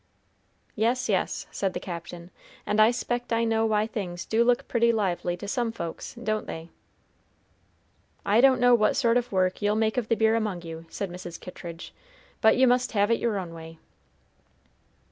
"Yes, 0.75 1.09
yes," 1.09 1.45
said 1.51 1.73
the 1.73 1.79
Captain, 1.79 2.31
"and 2.65 2.81
I 2.81 2.89
'spect 2.89 3.31
I 3.31 3.43
know 3.43 3.67
why 3.67 3.85
things 3.85 4.25
do 4.25 4.43
look 4.43 4.67
pretty 4.67 4.91
lively 4.91 5.37
to 5.37 5.47
some 5.47 5.71
folks, 5.71 6.15
don't 6.15 6.47
they?" 6.47 6.69
"I 8.25 8.41
don't 8.41 8.59
know 8.59 8.73
what 8.73 8.95
sort 8.95 9.15
of 9.15 9.31
work 9.31 9.61
you'll 9.61 9.75
make 9.75 9.97
of 9.97 10.07
the 10.07 10.15
beer 10.15 10.33
among 10.35 10.63
you," 10.63 10.87
said 10.89 11.11
Mrs. 11.11 11.39
Kittridge; 11.39 11.93
"but 12.41 12.57
you 12.57 12.65
must 12.67 12.93
have 12.93 13.11
it 13.11 13.19
your 13.19 13.37
own 13.37 13.53
way." 13.53 13.77